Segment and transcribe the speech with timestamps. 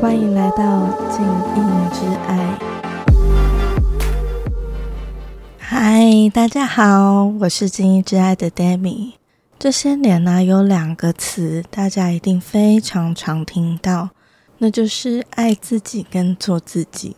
[0.00, 2.58] 欢迎来到静音之爱。
[5.58, 9.12] 嗨，大家好，我是静音之爱的 Demi。
[9.58, 14.08] 这些年呢，有两个词大家一定非常常听到，
[14.56, 17.14] 那就是爱自己跟做自己。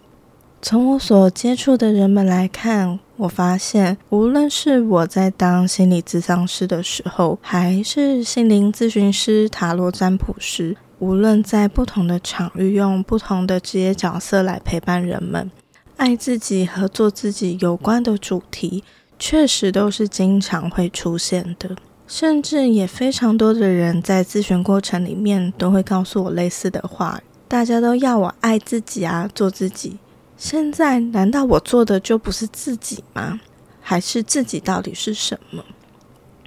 [0.61, 15.51] 从我所接触的人们来看，我发现，无论是我在当心理咨商师的时候，还是心灵咨询师、塔罗占卜师，无论在不同的场域，用不同的职业角色来陪伴人们，
[15.97, 18.85] 爱自己和做自己有关的主题，
[19.19, 21.75] 确实都是经常会出现的。
[22.07, 29.99] 甚至也非常多的人在咨询过程里面都会告诉我类似的话，大家都要我爱自己啊，做自己。
[30.37, 33.41] 现在难道我做的就不是自己吗？
[33.81, 35.65] 还是自己到底是什么？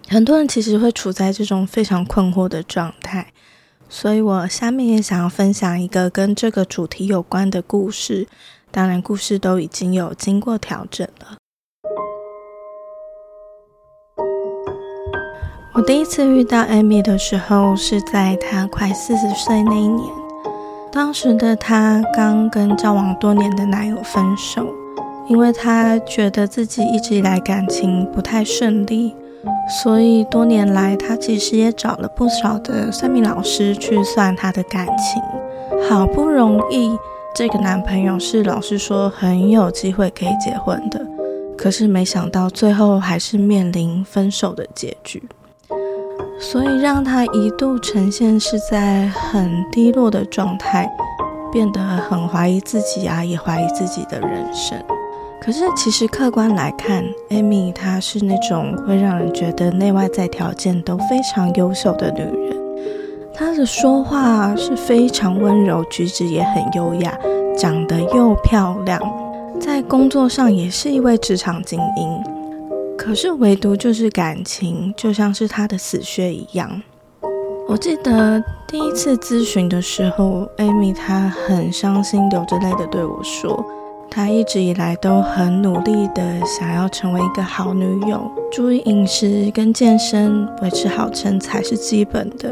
[0.07, 3.33] 很多人其实会处在这种非常困惑的状态，
[3.87, 8.27] 所以我下面也想要分享一个跟这个主题有关的故事。
[8.71, 11.37] 当然，故事都已经有经过调整了。
[15.73, 20.13] 我第一次遇到艾米的时候，是在她快四十岁那一年。
[20.91, 24.67] 当时的她刚跟交往多年的男友分手，
[25.27, 29.15] 因为她觉得自己一直以来感情不太顺利，
[29.83, 35.21] 所以多年来她其实也找了不少的算命老师去算她的感情。
[35.89, 36.97] 好不容易，
[37.35, 41.05] 这个男朋友是老师说很有机会可以结婚的，
[41.57, 45.21] 可是没想到最后还是面临分手的结局。
[46.39, 50.89] 所以让他一度呈现是在很低落的状态，
[51.51, 54.77] 变得很怀疑自己啊，也怀疑自己的人生。
[55.45, 62.57] 可是其实客观来看，Amy 她是那种会让人觉得内外在条件都非常优秀的女人。
[63.31, 67.15] 她的说话是非常温柔，举止也很优雅，
[67.55, 68.99] 长得又漂亮，
[69.61, 72.23] 在工作上也是一位职场精英。
[72.97, 76.81] 可是唯独就是感情，就像是她的死穴一样。
[77.67, 83.63] 我记得第一次咨询的时候，Amy 她很伤心，流着泪的对我说，
[84.09, 88.21] 她一直以来都很努力的想要成为一个好女友，
[88.51, 92.51] 注意饮食跟健身，维持好身材是基本的。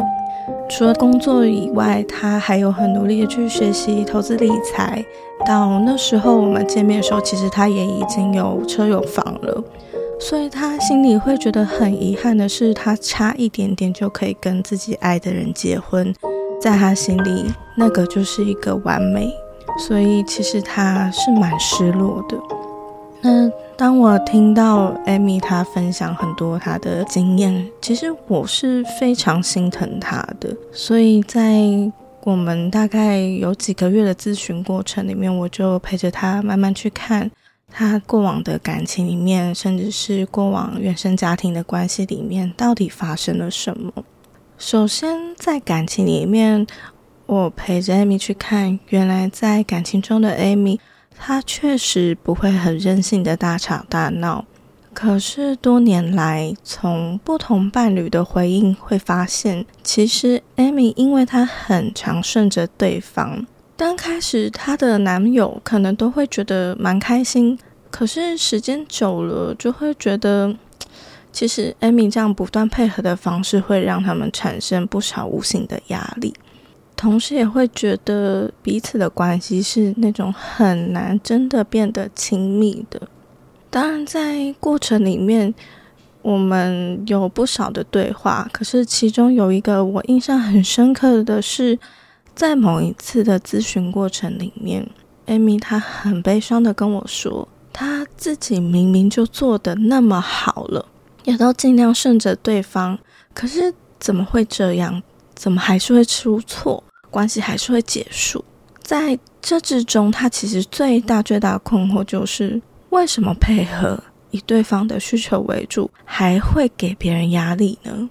[0.69, 5.03] 除了工作以外，她还有很努力的去学习投资理财。
[5.45, 9.63] 到那时候我们见面的时候，其实她也已经有车有房了。
[10.19, 16.13] 所以他心里会觉得很遗憾的是，他差一点点就可以跟自己爱的人结婚，
[16.61, 19.29] 在他心里那个就是一个完美，
[19.77, 22.37] 所以其实他是蛮失落的。
[23.21, 30.55] 那当我听到艾米她分享很多她的经验，其实我是非常心疼她的。
[30.71, 31.61] 所以在
[32.23, 37.29] 我们大概有几个月的咨询过程里面，我就陪着她慢慢去看。
[37.75, 43.91] 他过往的感情里面，甚至是过往原生家庭的关系里面，到底发生了什么？
[44.59, 46.67] 首先，在感情里面，
[47.25, 50.79] 我陪着艾米去看，原来在感情中的艾米，
[51.17, 54.45] 她确实不会很任性的大吵大闹。
[54.93, 63.47] 可是多年来，从不同伴侣的回应会发现，其实艾米因为她很常顺着对方。
[63.75, 67.57] 刚开始，她的男友可能都会觉得蛮开心，
[67.89, 70.55] 可是时间久了，就会觉得，
[71.31, 76.31] 其实艾米这样不断配合的方式，会让他们产生不少无形的压力，
[76.95, 83.01] 同时也会觉得彼此的关系是那种很难真的变得亲密的。
[83.69, 85.53] 当然，在过程里面，
[86.21, 91.79] 我们有不少的对话，可是其中有一个我印象很深刻的是。
[92.35, 94.89] 在某一次的咨询过程里面，
[95.27, 100.83] 艾米她很悲伤的跟我说，她自己明明就做的那么好了，
[101.25, 102.97] 也都尽量顺着对方，
[103.35, 105.03] 可是怎么会这样？
[105.35, 106.82] 怎么还是会出错？
[107.13, 108.43] 关系还是会结束？
[108.81, 114.01] 在这之中，他其实最大最大的困惑就是，为什么配合
[114.31, 118.09] 以对方的需求为主，还会给别人压力呢？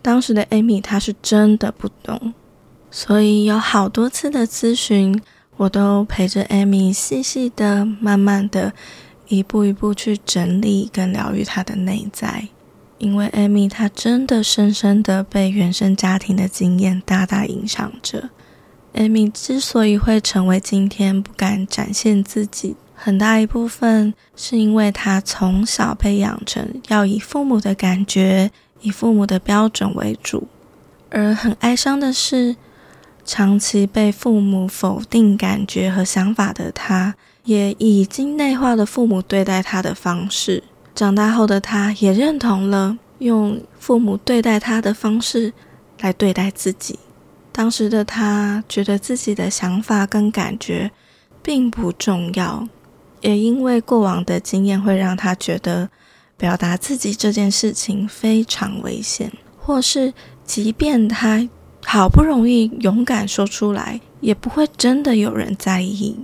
[0.00, 2.32] 当时的艾米她是真的不懂。
[2.90, 5.20] 所以有好多次的咨询，
[5.56, 8.72] 我都陪着艾米细细的、慢慢的、
[9.26, 12.48] 一步一步去整理跟疗愈他的内在。
[12.98, 18.30] 因为艾米她真的深深的被原生家庭的经验大大影响着。
[18.92, 28.50] 艾米之所以会成为今天不敢展现自己，很大一部分是因为她从小被养成要以父母的感觉、
[28.80, 30.48] 以父母的标准为主，
[31.10, 32.56] 而很哀伤的是。
[33.30, 37.14] 长期被父母否定感觉和想法的他，
[37.44, 40.64] 也已经内化了父母对待他的方式。
[40.98, 45.52] 长大后的他，也认同了用父母对待他的方式
[46.00, 46.98] 来对待自己。
[47.52, 50.90] 当时的他觉得自己的想法跟感觉
[51.40, 52.66] 并不重要，
[53.20, 55.88] 也因为过往的经验会让他觉得
[56.36, 60.12] 表达自己这件事情非常危险，或是
[60.44, 61.48] 即便他
[61.84, 66.16] 好不容易勇敢说出来，也不会真的有人在意。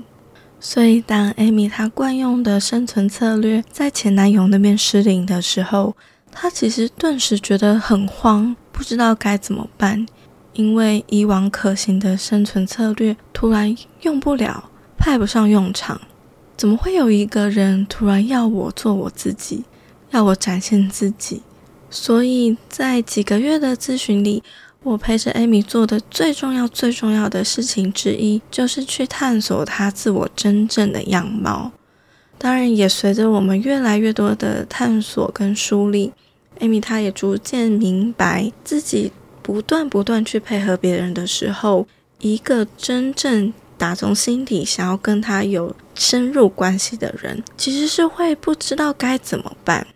[0.66, 5.94] 所以，当艾米她惯用的生存策略在前男友那边失灵的时候，
[6.32, 10.06] 她其实顿时觉得很慌，不知道该怎么办。
[10.54, 16.00] 因为以往可行的生存策略突然用不了，派不上用场。
[16.56, 19.64] 怎么会有一个人突然要我做我自己，
[20.12, 21.42] 要我展现自己？
[21.90, 24.42] 所以在几个月的咨询里。
[24.84, 31.72] 我陪着艾米做的最重要、最重要的事情之一，就是去探索她自我真正的样貌。
[32.36, 36.12] 当然，也随着我们越来越多的探索跟梳理，
[36.60, 39.10] 艾米她也逐渐明白，自己
[39.40, 41.86] 不断不断去配合别人的时候，
[42.20, 49.86] 一个真正打从心底想要跟他有深入关系的人，其实是会不知道该怎么办，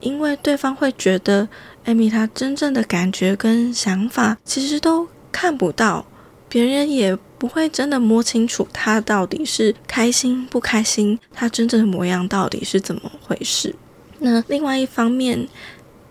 [0.00, 1.48] 因为对方会觉得。
[1.86, 6.04] 艾米她真正的感觉跟想法其实都看不到，
[6.48, 13.74] 别人也不会真的摸清楚她到底是开心不开心，她真正的模样到底是怎么回事。
[14.18, 15.46] 那另外一方面，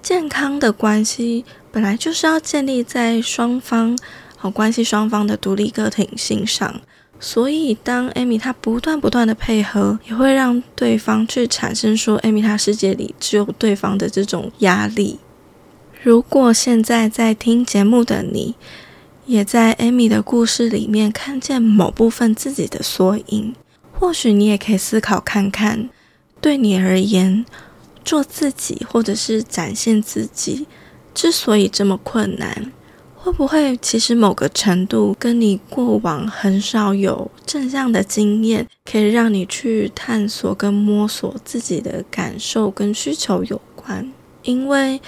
[0.01, 3.97] 健康的关系本来就是要建立在双方
[4.37, 6.79] 好关系双方的独立个体性上，
[7.19, 15.19] 所以当艾米她不断不断的配合，也会让对方去产生说艾米她世界里只有对方的这种压力。
[16.05, 18.53] 如果现在在听节目的你，
[19.25, 23.55] 也在艾米的故事里面看见某部分自己的缩影，
[23.91, 25.89] 或许你也可以思考看看，
[26.39, 27.43] 对你而言，
[28.03, 30.67] 做自己或者是展现自己，
[31.15, 32.71] 之所以这么困难，
[33.15, 44.11] 会不会其实某个程度跟你过往很少有正向的经验，可以让你去探索跟摸索自己的感受跟需求有关？
[44.43, 45.01] 因为。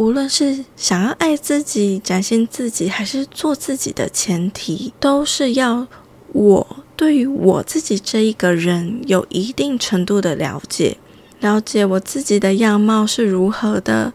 [0.00, 5.86] 无论是想要爱自己、展现自己，还是做自己的前提，都是要
[6.32, 6.66] 我
[6.96, 10.96] 对于我自己这一个人有一定程度的了解，
[11.40, 14.14] 了解我自己的样貌是如何的，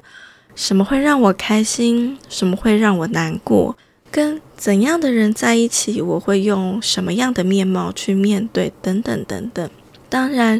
[0.55, 3.77] 什么会让我开心，什么会让我难过，
[4.09, 9.69] 跟怎样的人在一起，我会用什么样的面貌去面对，等等等等。
[10.09, 10.59] 当然。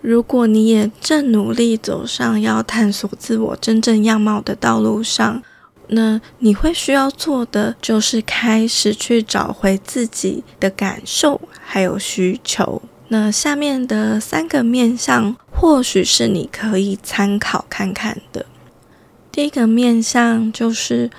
[0.00, 5.42] 如果你也正努力走上要探索自我真正样貌的道路上，
[5.88, 12.82] 那你会需要做的就是开始去找回自己的感受还有需求。
[13.08, 18.46] 那下面的三个面向，或许是你可以参考看看的。
[19.30, 21.10] 第一个面向就是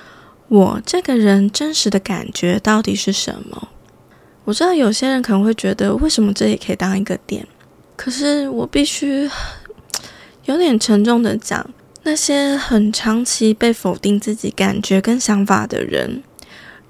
[0.48, 3.68] 我这个人真实的感觉到底是什么？
[4.44, 7.46] 我知道有些人可能会觉得，为什么这也可以当一个点？
[7.98, 9.28] 可是我必须
[10.46, 11.68] 有点沉重的讲，
[12.04, 16.22] 那些很长期被否定自己感觉跟想法的人，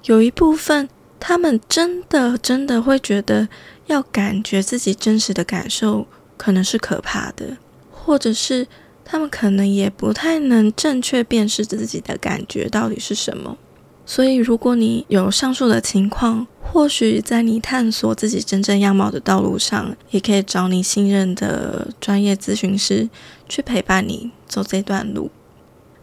[0.03, 0.87] 有一部分
[1.19, 3.49] 他们真的真的会觉得
[3.87, 6.05] 要感觉自己真实的感受
[6.37, 7.57] 可能是可怕的，
[7.91, 8.67] 或者是
[9.03, 13.57] 他们可能也不太能正确辨识自己的感觉到底是什么。
[14.05, 16.45] 所以，如果你有上述的情况，
[16.79, 23.09] 或许在你探索自己真正样貌的道路上，也可以找你信任的专业咨询师
[23.49, 25.29] 去陪伴你走这段路。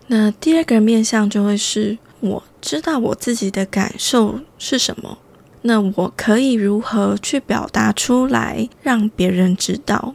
[0.09, 5.17] 那第二个面向就会是，我知道我自己的感受是什么，
[5.63, 10.15] 那我可以如何去表达出来，让别人知道。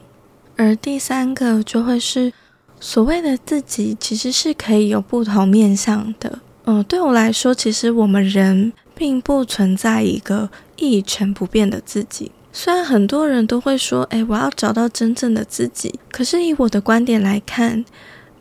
[0.57, 2.31] 而第三个就会是，
[2.79, 6.37] 所谓的自己其实是可以有不同面向的。
[6.65, 12.31] 嗯，对我来说，其实我们人并不存在一个一成不变的自己。
[12.53, 17.83] 虽然很多人都会说：“哎，我要找到真正的自己。”可是以我的观点来看，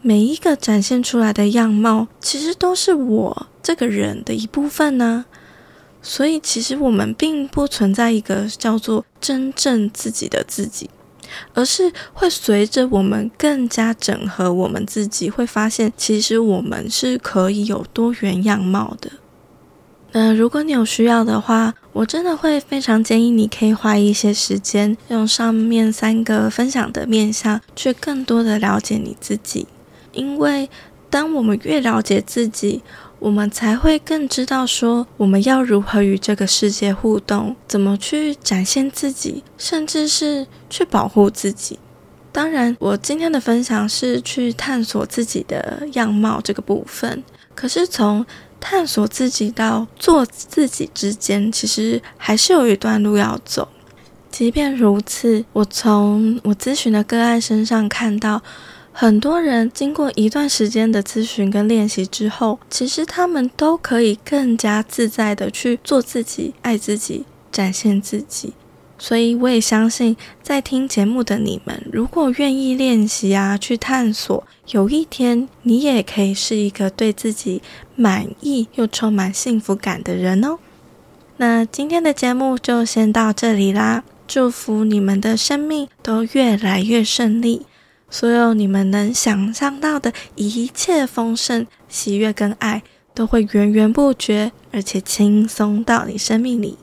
[0.02, 5.24] 每一个展现出来的样貌，其实都是我这个人的一部分呢。
[6.02, 10.90] 所以，其实我们并不存在一个叫做真正自己的自己。
[11.54, 19.10] 而是会随着我们更加整合我们自己，会发现其实我们是可以有多元样貌的。
[20.12, 29.66] 那如果你有需要的话，我真的会非常建议你可以花一些时间，用上面三个分享的面向，去更多的了解你自己。
[30.12, 30.68] 因为
[31.08, 32.82] 当我们越了解自己，
[33.20, 41.78] 我们才会更知道说我们要如何与这个世界互动，怎么去展现自己，甚至是去保护自己。
[42.32, 47.22] 当然，我今天的分享是去探索自己的样貌这个部分。
[47.54, 48.24] 可是从
[48.60, 53.68] 探索自己到做自己之间，其实还是有一段路要走。
[54.30, 58.42] 即便如此，我从我咨询的个案身上看到，
[58.92, 68.52] 很多人经过一段时间的咨询跟练习之后，其实他们都可以更加自在的去做自己、爱自己、展现自己。
[69.02, 77.62] 所以我也相信，在听节目的你们，如果愿意练习啊，去探索，有一天你也可以是一个对自己
[77.96, 80.58] 满意又充满幸福感的人哦。
[81.38, 87.62] 那今天的节目就先到这里啦，祝福你们的生命都越来越顺利，
[88.10, 92.82] 所有你们能想象到的一切丰盛、喜悦跟爱，
[93.14, 96.76] 都会源源不绝，而且轻松到你生命里。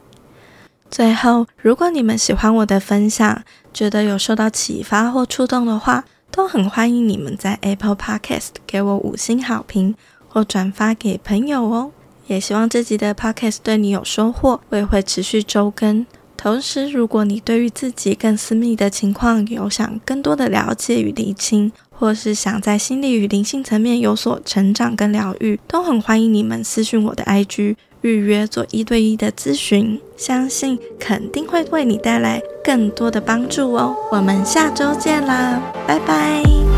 [0.89, 9.93] 最后，如果你们喜欢我的分享，觉得有受到启发或触动的话，都很欢迎你们在 Apple Podcast 给我五星好评
[10.27, 11.91] 或转发给朋友哦。
[12.27, 16.05] 也希望这集的 Podcast 对你有收获，我也会持续周更。
[16.35, 27.75] 同时，如果你对于自己更私密的情况有想更多的了解与理清，或是想在心理与灵性层面有所成长跟疗愈，都很欢迎你们私讯我的 IG。
[28.01, 33.95] 预约做一对一的咨询，相信肯定会为你带来更多的帮助哦。
[34.11, 36.76] 我们下周见啦，拜拜。